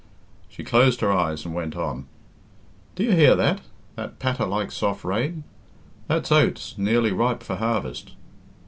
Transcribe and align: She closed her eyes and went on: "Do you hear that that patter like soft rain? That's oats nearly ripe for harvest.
She 0.49 0.63
closed 0.63 1.01
her 1.01 1.11
eyes 1.11 1.45
and 1.45 1.53
went 1.53 1.75
on: 1.75 2.07
"Do 2.95 3.03
you 3.03 3.11
hear 3.11 3.35
that 3.35 3.61
that 3.95 4.17
patter 4.17 4.47
like 4.47 4.71
soft 4.71 5.03
rain? 5.05 5.43
That's 6.07 6.31
oats 6.31 6.75
nearly 6.75 7.11
ripe 7.11 7.43
for 7.43 7.57
harvest. 7.57 8.13